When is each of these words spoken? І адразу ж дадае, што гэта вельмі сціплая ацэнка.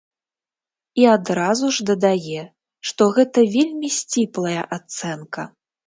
І 1.01 1.05
адразу 1.15 1.69
ж 1.77 1.85
дадае, 1.91 2.41
што 2.91 3.03
гэта 3.21 3.47
вельмі 3.55 3.95
сціплая 4.01 4.61
ацэнка. 4.81 5.41